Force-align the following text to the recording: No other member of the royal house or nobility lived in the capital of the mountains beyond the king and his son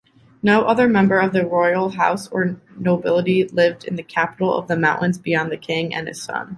No 0.41 0.63
other 0.63 0.87
member 0.87 1.19
of 1.19 1.31
the 1.31 1.45
royal 1.45 1.89
house 1.89 2.27
or 2.29 2.59
nobility 2.75 3.47
lived 3.47 3.83
in 3.83 3.97
the 3.97 4.01
capital 4.03 4.57
of 4.57 4.67
the 4.67 4.75
mountains 4.75 5.19
beyond 5.19 5.51
the 5.51 5.57
king 5.57 5.93
and 5.93 6.07
his 6.07 6.19
son 6.23 6.49